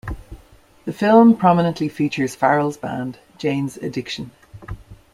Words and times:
The 0.85 0.93
film 0.93 1.37
prominently 1.37 1.87
features 1.87 2.33
Farrell's 2.33 2.75
band 2.75 3.19
Jane's 3.37 3.77
Addiction. 3.77 4.31